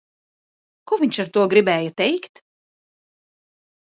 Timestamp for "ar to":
1.25-1.45